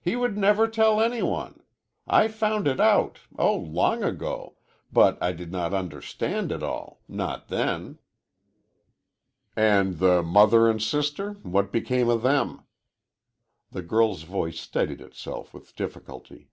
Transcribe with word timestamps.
He 0.00 0.14
would 0.14 0.38
never 0.38 0.68
tell 0.68 1.00
any 1.00 1.22
one! 1.22 1.60
I 2.06 2.28
found 2.28 2.68
it 2.68 2.78
out 2.78 3.18
oh, 3.36 3.56
long 3.56 4.04
ago 4.04 4.54
but 4.92 5.20
I 5.20 5.32
did 5.32 5.50
not 5.50 5.74
understand 5.74 6.52
it 6.52 6.62
all 6.62 7.00
not 7.08 7.48
then." 7.48 7.98
"And 9.56 9.98
the 9.98 10.22
mother 10.22 10.70
and 10.70 10.80
sister 10.80 11.32
what 11.42 11.72
became 11.72 12.08
of 12.08 12.22
them?" 12.22 12.62
The 13.72 13.82
girl's 13.82 14.22
voice 14.22 14.60
steadied 14.60 15.00
itself 15.00 15.52
with 15.52 15.74
difficulty. 15.74 16.48